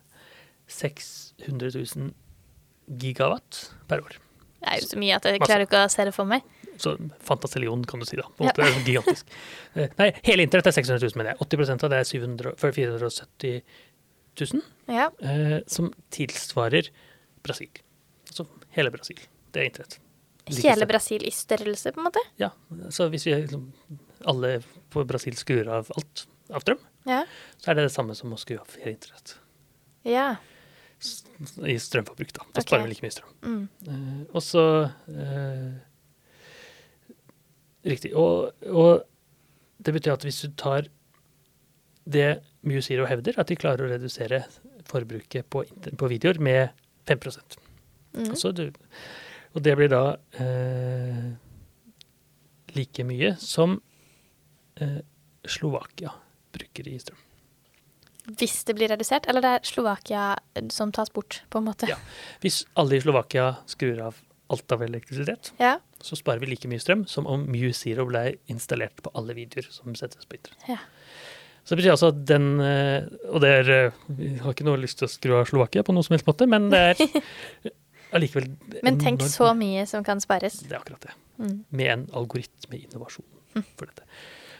600 0.66 1.70
000 1.96 2.12
gigawatt 3.00 3.70
per 3.88 4.00
år. 4.04 4.18
Det 4.64 4.70
er 4.72 4.80
jo 4.80 4.88
så 4.88 4.98
mye 5.00 5.16
at 5.18 5.26
jeg 5.28 5.40
klarer 5.42 5.66
ikke 5.66 5.82
å 5.84 5.90
se 5.92 6.04
det 6.08 6.14
for 6.16 6.24
meg. 6.28 6.44
Så 6.80 6.94
fantastillion, 7.22 7.82
kan 7.86 8.00
du 8.00 8.06
si, 8.08 8.16
da. 8.16 8.24
På 8.32 8.44
en 8.44 8.48
Ja. 8.48 8.52
måte, 8.52 8.64
det 8.64 8.70
er 8.80 8.86
gigantisk. 8.88 9.24
Eh, 9.74 9.88
Nei, 9.98 10.12
hele 10.22 10.44
internett 10.46 10.68
er 10.70 10.74
600 10.76 11.02
000, 11.02 11.16
mener 11.18 11.32
jeg. 11.34 11.38
80% 11.42 11.82
av 11.84 11.90
det 11.90 11.98
er 11.98 12.04
700, 12.06 12.52
470 12.62 13.62
000, 14.54 14.62
Ja. 14.88 15.08
eh, 15.20 15.60
som 15.66 15.92
tilsvarer 16.14 16.88
Brasil. 17.42 17.68
Altså 18.30 18.46
hele 18.76 18.90
Brasil. 18.94 19.18
Det 19.52 19.60
er 19.62 19.66
internett. 19.68 19.98
Hele. 20.62 20.86
Brasil 20.86 21.24
i 21.26 21.30
størrelse, 21.34 21.90
på 21.92 21.98
en 22.00 22.06
måte. 22.06 22.22
Ja, 22.38 22.50
så 22.90 23.08
hvis 23.10 23.24
vi 23.26 23.34
liksom, 23.34 23.72
alle 24.26 24.62
på 24.94 25.04
Brasil 25.08 25.36
skrur 25.38 25.70
av 25.70 25.90
alt 25.96 26.26
av 26.54 26.64
strøm, 26.64 26.82
Ja. 27.08 27.24
så 27.58 27.70
er 27.70 27.78
det 27.78 27.88
det 27.88 27.94
samme 27.94 28.14
som 28.16 28.32
å 28.32 28.40
skru 28.40 28.58
av 28.58 28.76
hele 28.80 28.96
internett. 28.96 29.38
ja. 30.04 30.34
I 31.66 31.74
strømforbruk, 31.76 32.30
da. 32.32 32.44
Da 32.46 32.62
okay. 32.62 32.62
sparer 32.64 32.84
vi 32.86 32.94
like 32.94 33.04
mye 33.04 33.12
strøm. 33.12 33.32
Mm. 33.42 33.64
Uh, 33.84 34.20
og 34.32 34.40
så 34.40 34.62
uh, 34.88 35.72
Riktig. 37.84 38.14
Og, 38.16 38.54
og 38.70 39.02
det 39.84 39.92
betyr 39.92 40.14
at 40.14 40.24
hvis 40.24 40.40
du 40.46 40.54
tar 40.56 40.88
det 42.08 42.40
MuZero 42.64 43.04
hevder, 43.10 43.36
at 43.36 43.50
de 43.50 43.58
klarer 43.60 43.84
å 43.84 43.90
redusere 43.90 44.40
forbruket 44.88 45.50
på, 45.52 45.66
på 45.68 46.10
videoer 46.14 46.40
med 46.40 46.72
5% 47.10 47.60
Mm. 48.14 48.28
Altså 48.30 48.52
du, 48.54 48.68
Og 49.54 49.64
det 49.64 49.72
blir 49.74 49.88
da 49.90 50.14
uh, 50.38 51.30
like 52.76 53.04
mye 53.06 53.32
som 53.42 53.80
eh, 54.80 55.00
Slovakia 55.46 56.12
bruker 56.54 56.88
i 56.88 56.98
strøm. 57.02 57.20
Hvis 58.40 58.62
det 58.64 58.72
blir 58.78 58.88
redusert, 58.88 59.26
eller 59.28 59.44
det 59.44 59.50
er 59.58 59.66
Slovakia 59.68 60.22
som 60.72 60.92
tas 60.96 61.10
bort, 61.12 61.42
på 61.52 61.60
en 61.60 61.66
måte. 61.66 61.88
Ja. 61.90 61.98
Hvis 62.40 62.62
alle 62.80 62.96
i 62.96 63.02
Slovakia 63.04 63.50
skrur 63.68 64.00
av 64.00 64.22
alt 64.54 64.72
av 64.72 64.80
elektrisitet, 64.86 65.52
Ja. 65.60 65.78
så 66.00 66.16
sparer 66.16 66.40
vi 66.40 66.46
like 66.46 66.68
mye 66.68 66.80
strøm 66.80 67.06
som 67.08 67.26
om 67.26 67.44
MuZero 67.48 68.06
ble 68.08 68.36
installert 68.48 68.96
på 69.02 69.10
alle 69.14 69.34
videoer 69.36 69.68
som 69.70 69.94
settes 69.94 70.24
på 70.24 70.36
internett. 70.38 70.68
Ja. 70.68 70.78
Så 71.64 71.72
det 71.74 71.82
betyr 71.82 71.94
altså 71.94 72.08
at 72.12 72.24
den 72.28 72.60
eh, 72.60 73.06
Og 73.32 73.40
det 73.40 73.48
er 73.48 73.68
eh, 73.72 73.92
Vi 74.12 74.34
har 74.42 74.52
ikke 74.52 74.66
noe 74.68 74.76
lyst 74.76 74.98
til 75.00 75.06
å 75.06 75.08
skru 75.08 75.32
av 75.38 75.46
Slovakia 75.48 75.80
på 75.82 75.94
noen 75.96 76.04
som 76.04 76.12
helst 76.12 76.26
måte, 76.28 76.44
men 76.46 76.66
det 76.68 76.80
er 76.90 77.22
allikevel 78.16 78.50
Men 78.84 78.98
tenk 79.00 79.24
så 79.24 79.54
mye 79.56 79.86
som 79.88 80.04
kan 80.04 80.20
spares. 80.20 80.58
Det 80.60 80.72
er 80.76 80.80
akkurat 80.82 81.00
det. 81.08 81.14
Mm. 81.40 81.64
med 81.74 81.88
en 81.90 82.02
algoritmeinnovasjon 82.14 83.24
for 83.74 83.88
dette. 83.88 84.04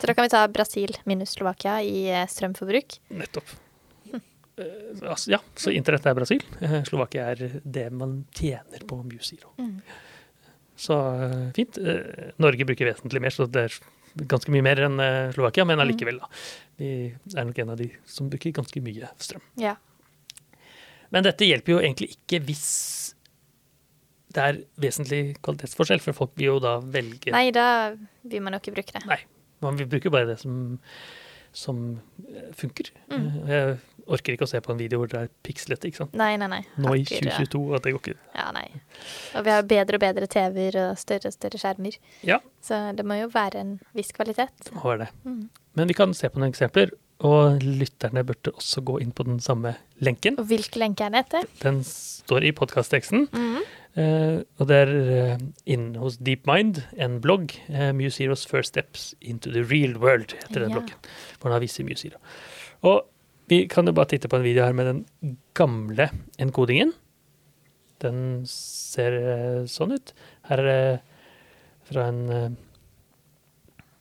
Så 0.04 0.06
da 0.11 0.14
kan 0.14 0.26
vi 0.26 0.28
ta 0.28 0.49
Brasil 0.49 0.96
minus 1.08 1.30
Slovakia 1.30 1.78
i 1.82 2.11
eh, 2.12 2.26
strømforbruk. 2.28 2.99
Nettopp. 3.08 3.54
Altså, 5.00 5.30
ja, 5.32 5.38
så 5.56 5.73
internett 5.73 6.04
er 6.04 6.18
Brasil. 6.18 6.44
Eh, 6.61 6.75
Slovakia 6.84 7.30
er 7.32 7.54
det 7.64 7.87
man 7.88 8.12
tjener 8.37 8.84
på 8.84 8.99
MuZero. 9.00 9.54
Mm. 9.56 9.80
Så 10.76 11.00
eh, 11.25 11.49
fint. 11.56 11.80
Norge 12.37 12.68
bruker 12.68 12.92
vesentlig 12.92 13.25
mer, 13.25 13.32
så 13.32 13.49
det 13.49 13.64
er 13.64 13.80
ganske 14.28 14.52
mye 14.52 14.68
mer 14.68 14.84
enn 14.90 15.00
Slovakia, 15.32 15.64
men 15.64 15.80
allikevel, 15.80 16.20
da. 16.20 16.28
Vi 16.76 16.92
er 17.32 17.49
nok 17.49 17.64
en 17.64 17.73
av 17.73 17.80
de 17.80 17.88
som 18.04 18.28
bruker 18.28 18.52
ganske 18.61 18.84
mye 18.84 19.08
strøm. 19.16 19.49
Ja. 19.56 19.78
Men 21.16 21.25
dette 21.25 21.49
hjelper 21.49 21.78
jo 21.78 21.80
egentlig 21.80 22.12
ikke 22.18 22.44
hvis 22.44 22.68
det 24.37 24.50
er 24.50 24.64
vesentlig 24.84 25.38
kvalitetsforskjell, 25.40 26.04
for 26.04 26.25
folk 26.26 26.37
vil 26.37 26.52
jo 26.52 26.61
da 26.61 26.76
velge 26.84 27.32
Nei, 27.32 27.49
da 27.56 27.94
vil 28.20 28.44
man 28.44 28.52
jo 28.52 28.66
ikke 28.66 28.82
bruke 28.82 28.99
det. 28.99 29.08
Nei, 29.08 29.25
man 29.64 29.76
bruker 29.80 29.90
bruke 29.97 30.12
bare 30.14 30.28
det 30.33 30.38
som, 30.42 30.78
som 31.54 31.80
eh, 32.28 32.49
funker. 32.59 32.90
Mm. 33.12 33.26
Eh, 33.49 33.75
Jeg 34.04 34.18
orker 34.18 34.35
ikke 34.37 34.44
å 34.44 34.50
se 34.50 34.61
på 34.61 34.73
en 34.75 34.80
video 34.83 34.99
hvor 35.00 35.09
det 35.09 35.21
er 35.23 35.30
pikslete, 35.47 35.88
ikke 35.88 36.02
sant. 36.02 36.16
Nei, 36.18 36.35
nei, 36.37 36.49
nei. 36.52 36.59
Nå 36.76 36.90
i 36.99 37.04
2022 37.09 37.30
ja. 37.30 37.38
2022, 37.40 37.62
at 37.78 37.87
det 37.87 37.92
går 37.94 38.02
ikke. 38.02 38.16
Ja, 38.37 38.49
nei. 38.52 38.66
Og 39.38 39.47
vi 39.47 39.54
har 39.54 39.62
bedre 39.71 39.97
og 39.97 40.02
bedre 40.04 40.28
TV-er 40.35 40.76
og 40.83 40.99
større 41.00 41.30
og 41.30 41.37
større 41.38 41.61
skjermer. 41.62 41.97
Ja, 42.28 42.40
Så 42.61 42.80
det 42.99 43.06
må 43.09 43.16
jo 43.23 43.30
være 43.33 43.62
en 43.62 43.73
viss 43.97 44.12
kvalitet. 44.12 44.52
det 44.66 44.75
må 44.76 44.85
være 44.90 45.06
det. 45.06 45.11
Mm. 45.25 45.40
Men 45.80 45.88
vi 45.88 45.97
kan 45.97 46.12
se 46.14 46.28
på 46.28 46.38
noen 46.42 46.52
eksempler, 46.52 46.92
og 47.25 47.62
lytterne 47.64 48.25
burde 48.26 48.52
også 48.52 48.83
gå 48.85 48.99
inn 49.00 49.12
på 49.16 49.25
den 49.25 49.40
samme 49.40 49.76
lenken. 50.04 50.37
Og 50.42 50.50
Hvilken 50.50 50.83
lenke 50.83 51.06
er 51.06 51.14
det 51.14 51.25
etter? 51.25 51.49
Den 51.62 51.80
står 51.87 52.44
i 52.44 52.52
podkastteksten. 52.52 53.28
Mhm. 53.33 53.64
Eh, 53.94 54.42
og 54.58 54.66
det 54.66 54.78
er 54.82 54.90
uh, 54.90 55.42
inn 55.70 55.92
hos 56.02 56.18
DeepMind, 56.26 56.82
en 56.98 57.20
blogg. 57.22 57.54
uh, 57.70 57.92
MuZeros 57.94 58.42
First 58.50 58.74
Steps 58.74 59.12
into 59.20 59.52
the 59.54 59.62
Real 59.62 59.94
World 60.02 60.34
heter 60.34 60.64
den 60.64 60.72
yeah. 60.72 60.80
bloggen. 60.80 61.12
Hvor 61.38 61.50
den 61.50 61.56
har 61.58 61.62
vist 61.62 61.80
MuZero. 61.80 62.18
Og 62.82 63.04
vi 63.52 63.64
kan 63.70 63.86
jo 63.86 63.94
bare 63.94 64.14
titte 64.14 64.28
på 64.28 64.40
en 64.40 64.46
video 64.46 64.64
her 64.64 64.74
med 64.74 64.90
den 64.90 65.38
gamle 65.54 66.08
enkodingen. 66.40 66.94
Den 68.02 68.44
ser 68.50 69.18
uh, 69.22 69.64
sånn 69.70 69.94
ut. 69.94 70.14
Her 70.50 70.64
er 70.64 70.70
det 70.70 70.80
fra 71.84 72.08
en 72.08 72.20
eh, 72.32 72.50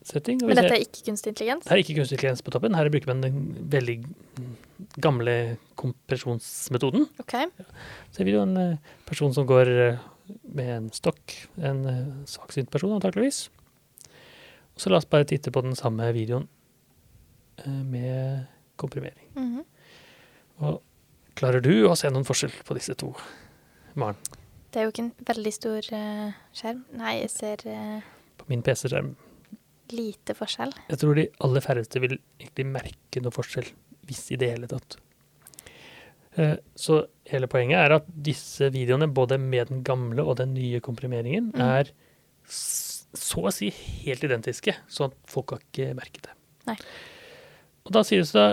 setting. 0.07 0.41
Men 0.43 0.59
dette 0.59 0.75
er 0.77 0.85
ikke 0.85 1.07
kunstig 1.09 1.33
intelligens? 1.33 1.67
her 1.67 1.77
er 1.77 1.83
ikke 1.83 1.97
kunstig 1.99 2.17
intelligens 2.17 2.43
på 2.45 2.53
toppen. 2.55 2.77
Her 2.77 2.89
bruker 2.93 3.11
man 3.11 3.23
den 3.25 3.41
veldig 3.73 3.97
gamle 5.01 5.57
kompresjonsmetoden. 5.79 7.07
OK. 7.19 7.35
ser 8.11 8.27
vi 8.27 8.35
jo 8.35 8.43
en 8.43 8.57
eh, 8.57 8.93
person 9.07 9.33
som 9.35 9.47
går 9.49 9.71
eh, 9.73 10.05
med 10.55 10.71
en 10.77 10.89
stokk. 10.93 11.35
En 11.57 11.83
eh, 11.89 12.13
svaksynt 12.29 12.71
person, 12.73 12.93
antakeligvis. 12.95 13.47
Og 14.73 14.81
så 14.81 14.89
la 14.89 14.99
oss 15.01 15.09
bare 15.09 15.27
titte 15.29 15.53
på 15.53 15.61
den 15.65 15.75
samme 15.77 16.07
videoen 16.15 16.47
med 17.63 18.47
komprimering. 18.81 19.27
Mhm. 19.37 19.59
Og 20.65 20.79
klarer 21.37 21.61
du 21.61 21.85
å 21.87 21.93
se 21.97 22.09
noen 22.09 22.25
forskjell 22.25 22.53
på 22.65 22.75
disse 22.77 22.95
to, 22.97 23.11
Maren? 23.99 24.17
Det 24.73 24.81
er 24.81 24.87
jo 24.87 24.93
ikke 24.93 25.03
en 25.05 25.13
veldig 25.27 25.53
stor 25.53 25.87
uh, 25.93 26.33
skjerm. 26.57 26.81
Nei, 26.97 27.19
jeg 27.21 27.29
ser 27.29 27.63
uh, 27.69 28.05
På 28.41 28.47
min 28.49 28.63
PC-skjerm. 28.65 29.13
lite 29.93 30.33
forskjell. 30.33 30.71
Jeg 30.89 30.97
tror 31.03 31.19
de 31.19 31.27
aller 31.45 31.61
færreste 31.61 32.01
vil 32.01 32.15
egentlig 32.41 32.65
merke 32.65 33.21
noe 33.21 33.33
forskjell, 33.35 33.67
hvis 34.07 34.25
i 34.33 34.39
det 34.39 34.51
hele 34.53 34.69
tatt. 34.71 34.97
Eh, 36.35 36.55
Så 36.75 37.05
hele 37.29 37.47
poenget 37.47 37.79
er 37.79 37.97
at 37.99 38.07
disse 38.25 38.69
videoene, 38.73 39.07
både 39.07 39.37
med 39.39 39.69
den 39.69 39.83
gamle 39.85 40.23
og 40.25 40.37
den 40.41 40.53
nye 40.55 40.81
komprimeringen, 40.83 41.51
mm. 41.53 41.61
er 41.61 41.91
så 42.47 43.43
å 43.45 43.53
si 43.53 43.69
helt 44.03 44.23
identiske, 44.25 44.75
sånn 44.89 45.11
at 45.11 45.17
folk 45.29 45.53
har 45.53 45.61
ikke 45.63 45.93
merket 45.97 46.27
det. 46.27 46.37
Nei. 46.69 46.77
Og 47.83 47.93
da 47.95 48.03
sies 48.07 48.31
det 48.35 48.47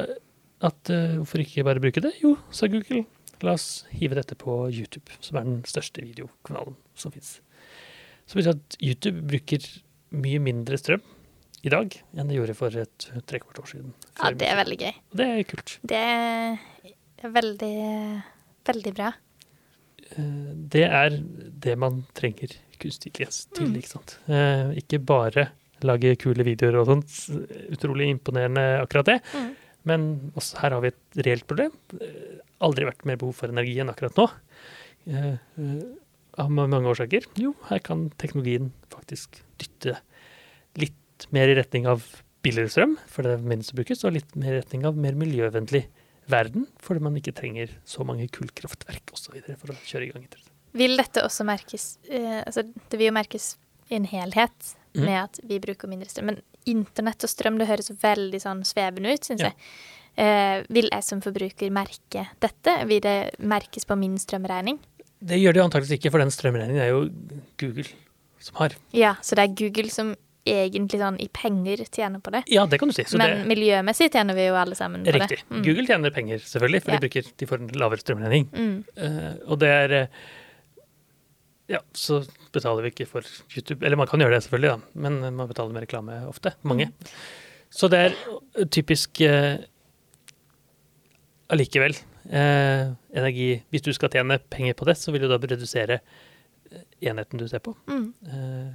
at 0.60 0.92
eh, 0.92 1.16
hvorfor 1.16 1.42
ikke 1.42 1.64
bare 1.66 1.82
bruke 1.82 2.02
det? 2.04 2.12
Jo, 2.20 2.34
sa 2.54 2.68
Google, 2.70 3.06
la 3.40 3.54
oss 3.56 3.86
hive 3.96 4.18
dette 4.18 4.36
på 4.36 4.66
YouTube, 4.68 5.08
som 5.24 5.38
er 5.40 5.46
den 5.48 5.62
største 5.68 6.04
videokanalen 6.04 6.76
som 6.98 7.14
fins. 7.14 7.38
Så 8.28 8.36
betyr 8.36 8.52
det 8.52 8.58
at 8.60 8.76
YouTube 8.84 9.24
bruker 9.30 9.64
mye 10.10 10.42
mindre 10.42 10.76
strøm 10.78 11.02
i 11.64 11.68
dag 11.72 11.92
enn 12.16 12.28
det 12.30 12.36
gjorde 12.38 12.54
for 12.56 12.76
et 12.80 13.06
trekvart 13.28 13.58
år 13.62 13.68
siden. 13.68 13.92
Ja, 14.22 14.30
det 14.32 14.48
er 14.48 14.56
veldig 14.62 14.78
gøy. 14.80 14.94
Det 15.20 15.26
er 15.28 15.42
kult. 15.50 15.74
Det 15.84 16.00
er 16.00 17.32
veldig, 17.36 17.74
veldig 18.70 18.92
bra. 18.96 19.10
Eh, 20.16 20.52
Det 20.70 20.84
er 20.88 21.10
det 21.60 21.76
man 21.78 22.04
trenger 22.14 22.54
kunstig 22.80 23.10
intelligens 23.12 23.46
til, 23.54 23.66
Mm. 23.68 23.76
ikke 23.76 23.92
sant. 23.92 24.18
Eh, 24.28 24.74
Ikke 24.80 24.98
bare 25.04 25.50
lage 25.82 26.16
kule 26.18 26.44
videoer 26.44 26.80
og 26.80 26.86
sånt. 26.86 27.08
Utrolig 27.70 28.08
imponerende 28.08 28.80
akkurat 28.82 29.04
det. 29.06 29.20
Mm. 29.34 29.54
Men 29.84 30.32
også 30.36 30.58
her 30.60 30.70
har 30.70 30.80
vi 30.80 30.88
et 30.88 31.24
reelt 31.26 31.46
problem. 31.46 31.72
Eh, 32.00 32.38
Aldri 32.60 32.84
vært 32.84 33.04
mer 33.06 33.16
behov 33.16 33.34
for 33.34 33.48
energi 33.48 33.78
enn 33.80 33.88
akkurat 33.88 34.14
nå. 34.16 34.26
Av 36.38 36.50
mange 36.50 36.76
årsaker. 36.86 37.24
Jo, 37.40 37.54
her 37.68 37.78
kan 37.80 38.10
teknologien 38.20 38.70
faktisk 38.92 39.40
dytte 39.58 39.96
litt 40.76 40.94
mer 41.32 41.48
i 41.48 41.54
retning 41.58 41.86
av 41.90 42.04
billigere 42.42 42.70
strøm, 42.72 42.94
for 43.10 43.22
det 43.26 43.32
er 43.36 43.42
minst 43.52 43.72
å 43.74 43.76
brukes, 43.76 44.04
og 44.04 44.14
litt 44.16 44.34
mer 44.36 44.54
i 44.54 44.60
retning 44.62 44.86
av 44.88 44.96
mer 44.96 45.12
miljøvennlig 45.12 45.84
verden, 46.30 46.66
fordi 46.80 47.02
man 47.04 47.16
ikke 47.18 47.34
trenger 47.36 47.68
så 47.84 48.04
mange 48.06 48.28
kullkraftverk 48.32 49.12
osv. 49.12 49.40
for 49.58 49.72
å 49.74 49.76
kjøre 49.84 50.06
i 50.08 50.12
gang. 50.14 50.26
Vil 50.72 50.96
dette 50.96 51.24
også 51.26 51.44
merkes 51.44 51.98
eh, 52.08 52.44
Altså, 52.46 52.62
det 52.62 52.98
vil 52.98 53.08
jo 53.10 53.12
merkes 53.16 53.56
i 53.90 53.96
en 53.96 54.04
helhet 54.06 54.76
Mhm. 54.94 55.04
med 55.04 55.22
at 55.22 55.40
vi 55.46 55.58
bruker 55.60 55.86
mindre 55.88 56.08
strøm. 56.08 56.26
Men 56.26 56.40
internett 56.66 57.22
og 57.22 57.30
strøm, 57.30 57.58
det 57.58 57.68
høres 57.68 57.90
veldig 57.90 58.40
sånn 58.42 58.64
svevende 58.66 59.12
ut, 59.14 59.20
syns 59.22 59.40
Ja. 59.40 59.50
jeg. 59.50 59.54
Eh, 60.18 60.64
vil 60.68 60.88
jeg 60.90 61.04
som 61.04 61.20
forbruker 61.20 61.70
merke 61.70 62.28
dette? 62.40 62.86
Vil 62.88 63.00
det 63.00 63.34
merkes 63.38 63.84
på 63.86 63.96
min 63.96 64.16
strømregning? 64.18 64.78
Det 65.22 65.38
gjør 65.38 65.52
det 65.54 65.62
antakeligvis 65.62 65.98
ikke, 66.00 66.10
for 66.10 66.18
den 66.18 66.30
strømregningen 66.30 66.80
er 66.82 66.88
jo 66.88 67.10
Google 67.58 67.84
som 68.40 68.54
har. 68.56 68.70
Ja, 68.92 69.14
så 69.22 69.36
det 69.36 69.50
er 69.50 69.54
Google 69.54 69.90
som 69.90 70.16
egentlig 70.48 71.00
sånn 71.00 71.18
i 71.20 71.28
penger 71.28 71.82
tjener 71.92 72.20
på 72.24 72.32
det. 72.32 72.42
Ja, 72.48 72.64
det 72.66 72.78
kan 72.80 72.88
du 72.88 72.94
si. 72.96 73.04
Så 73.04 73.18
Men 73.20 73.30
det 73.42 73.48
miljømessig 73.50 74.10
tjener 74.12 74.34
vi 74.34 74.46
jo 74.46 74.54
alle 74.56 74.74
sammen 74.78 75.04
på 75.04 75.12
riktig. 75.12 75.42
det. 75.42 75.50
Mm. 75.56 75.62
Google 75.66 75.86
tjener 75.86 76.10
penger, 76.16 76.38
selvfølgelig, 76.38 76.82
for 76.82 76.90
Ja. 76.92 76.98
de, 76.98 77.08
bruker, 77.08 77.32
de 77.36 77.46
får 77.46 77.60
en 77.60 77.68
lavere 77.82 78.00
strømregning. 78.00 78.46
Mm. 78.52 78.84
Uh, 78.96 79.34
og 79.50 79.58
det 79.60 79.68
er 79.68 79.92
eh, 79.92 80.06
Ja, 81.70 81.78
så 81.94 82.24
betaler 82.52 82.82
vi 82.82 82.90
ikke 82.90 83.06
for 83.06 83.22
YouTube. 83.54 83.84
Eller 83.86 83.96
man 83.96 84.08
kan 84.10 84.18
gjøre 84.18 84.34
det, 84.34 84.42
selvfølgelig, 84.42 84.70
da, 84.70 85.00
men 85.00 85.20
man 85.36 85.46
betaler 85.46 85.72
med 85.72 85.82
reklame 85.84 86.16
ofte. 86.26 86.54
Mange. 86.64 86.86
Mm. 86.88 87.12
Så 87.70 87.88
det 87.88 88.00
er 88.10 88.64
typisk 88.66 89.20
eh, 89.20 89.58
allikevel 91.50 91.94
eh, 92.30 92.90
energi 93.14 93.62
Hvis 93.70 93.82
du 93.86 93.92
skal 93.94 94.10
tjene 94.10 94.38
penger 94.50 94.74
på 94.74 94.84
det, 94.88 94.96
så 94.98 95.12
vil 95.14 95.22
du 95.22 95.28
da 95.30 95.38
redusere 95.38 96.00
enheten 97.00 97.38
du 97.40 97.46
ser 97.48 97.62
på. 97.64 97.76
Mm. 97.90 98.14
Eh, 98.26 98.74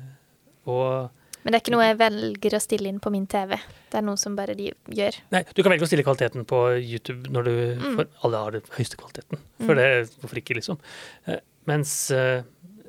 og 0.72 1.12
Men 1.46 1.54
det 1.54 1.60
er 1.60 1.62
ikke 1.62 1.74
noe 1.76 1.86
jeg 1.86 1.98
velger 2.00 2.56
å 2.58 2.62
stille 2.64 2.90
inn 2.90 2.98
på 3.00 3.12
min 3.14 3.28
TV. 3.30 3.52
Det 3.92 4.00
er 4.00 4.02
noe 4.08 4.18
som 4.18 4.34
bare 4.36 4.56
de 4.58 4.72
gjør. 4.98 5.20
Nei, 5.32 5.44
du 5.54 5.62
kan 5.62 5.70
velge 5.76 5.86
å 5.86 5.90
stille 5.92 6.02
kvaliteten 6.08 6.46
på 6.50 6.62
YouTube 6.82 7.30
når 7.30 7.46
du 7.46 7.54
Mm. 7.86 8.00
Alle 8.26 8.38
har 8.42 8.52
den 8.58 8.66
høyeste 8.74 8.98
kvaliteten. 8.98 9.38
For 9.62 9.76
Mm. 9.76 9.78
det, 9.78 10.10
hvorfor 10.24 10.42
ikke, 10.42 10.56
liksom? 10.58 10.80
Eh, 11.28 11.38
mens 11.70 12.10
eh, 12.12 12.42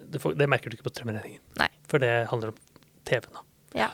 det, 0.09 0.23
det 0.41 0.49
merker 0.49 0.71
du 0.73 0.77
ikke 0.79 0.89
på 0.89 0.95
strømregningen. 0.95 1.41
For 1.87 1.99
det 2.01 2.15
handler 2.33 2.55
om 2.55 2.57
TV-en, 3.05 3.37
da. 3.37 3.45
Ja. 3.77 3.91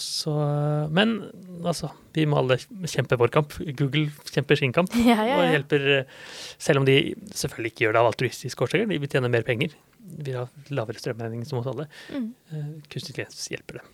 Så, 0.00 0.32
men 0.90 1.30
altså, 1.66 1.90
vi 2.16 2.24
må 2.26 2.38
alle 2.40 2.56
kjempe 2.88 3.18
vår 3.20 3.30
kamp. 3.34 3.52
Google 3.76 4.08
kjemper 4.32 4.56
sin 4.56 4.72
kamp. 4.72 4.90
Ja, 4.96 5.18
ja, 5.20 5.26
ja. 5.28 5.38
Og 5.42 5.54
hjelper, 5.54 5.86
eh, 6.00 6.04
selv 6.58 6.80
om 6.82 6.86
de 6.88 7.14
selvfølgelig 7.36 7.74
ikke 7.74 7.84
gjør 7.86 7.92
det 7.96 8.00
av 8.02 8.10
altruistiske 8.10 8.64
årsaker. 8.64 8.88
De 8.88 8.98
vil 9.02 9.08
tjene 9.12 9.30
mer 9.32 9.44
penger. 9.46 9.74
Vi 10.18 10.34
har 10.36 10.50
lavere 10.74 11.00
strømregning 11.00 11.46
som 11.48 11.60
hos 11.60 11.70
alle. 11.70 11.86
Mm. 12.12 12.28
Eh, 12.50 12.68
Kunstig 12.90 13.14
intelligens 13.14 13.48
hjelper 13.52 13.80
det. 13.80 13.86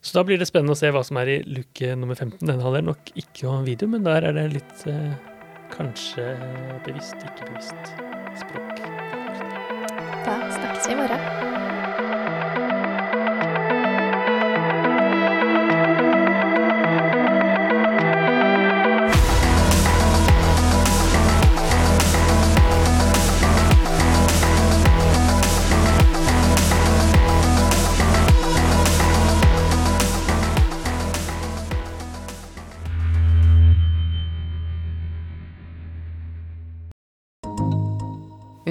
Så 0.00 0.16
da 0.16 0.24
blir 0.24 0.40
det 0.40 0.48
spennende 0.48 0.72
å 0.72 0.80
se 0.80 0.88
hva 0.94 1.02
som 1.04 1.18
er 1.20 1.28
i 1.28 1.40
luke 1.44 1.92
nummer 1.98 2.16
15. 2.16 2.40
Den 2.40 2.62
handler 2.64 2.86
nok 2.86 3.12
ikke 3.20 3.50
om 3.50 3.66
video, 3.68 3.88
men 3.92 4.06
der 4.06 4.24
er 4.30 4.36
det 4.36 4.46
litt 4.54 4.86
eh, 4.88 5.12
kanskje 5.74 6.32
bevisst, 6.86 7.20
ikke 7.20 7.50
bevisst 7.50 7.92
språk. 8.40 8.80
Da 10.24 10.38
snakkes 10.56 10.88
vi 10.88 10.96
i 10.96 11.02
morgen. 11.02 11.69